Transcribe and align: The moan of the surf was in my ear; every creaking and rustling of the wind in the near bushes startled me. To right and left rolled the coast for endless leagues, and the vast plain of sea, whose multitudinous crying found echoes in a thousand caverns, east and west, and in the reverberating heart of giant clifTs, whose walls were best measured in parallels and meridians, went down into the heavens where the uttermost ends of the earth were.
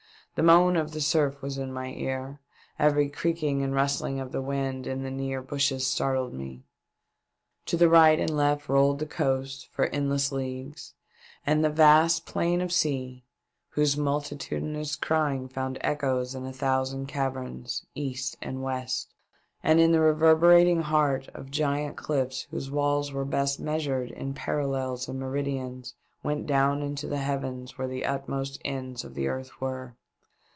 The 0.33 0.43
moan 0.43 0.77
of 0.77 0.93
the 0.93 1.01
surf 1.01 1.41
was 1.41 1.57
in 1.57 1.73
my 1.73 1.87
ear; 1.87 2.39
every 2.79 3.09
creaking 3.09 3.63
and 3.63 3.75
rustling 3.75 4.17
of 4.21 4.31
the 4.31 4.41
wind 4.41 4.87
in 4.87 5.03
the 5.03 5.11
near 5.11 5.41
bushes 5.41 5.85
startled 5.85 6.33
me. 6.33 6.63
To 7.65 7.89
right 7.89 8.17
and 8.17 8.29
left 8.37 8.69
rolled 8.69 8.99
the 8.99 9.05
coast 9.05 9.67
for 9.73 9.87
endless 9.87 10.31
leagues, 10.31 10.93
and 11.45 11.65
the 11.65 11.69
vast 11.69 12.25
plain 12.25 12.61
of 12.61 12.71
sea, 12.71 13.25
whose 13.71 13.97
multitudinous 13.97 14.95
crying 14.95 15.49
found 15.49 15.77
echoes 15.81 16.33
in 16.33 16.45
a 16.45 16.53
thousand 16.53 17.07
caverns, 17.07 17.85
east 17.93 18.37
and 18.41 18.63
west, 18.63 19.13
and 19.61 19.81
in 19.81 19.91
the 19.91 19.99
reverberating 19.99 20.81
heart 20.83 21.27
of 21.33 21.51
giant 21.51 21.97
clifTs, 21.97 22.43
whose 22.51 22.71
walls 22.71 23.11
were 23.11 23.25
best 23.25 23.59
measured 23.59 24.11
in 24.11 24.33
parallels 24.33 25.09
and 25.09 25.19
meridians, 25.19 25.93
went 26.23 26.47
down 26.47 26.81
into 26.81 27.05
the 27.05 27.17
heavens 27.19 27.77
where 27.77 27.89
the 27.89 28.05
uttermost 28.05 28.61
ends 28.63 29.03
of 29.03 29.13
the 29.13 29.27
earth 29.27 29.59
were. 29.59 29.93